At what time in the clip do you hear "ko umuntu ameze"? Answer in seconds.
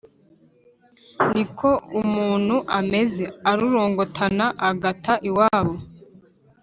1.57-3.23